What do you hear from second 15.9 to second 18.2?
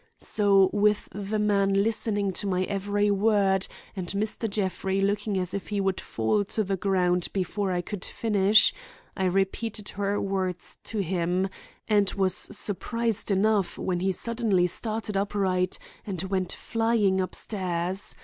and went flying upstairs.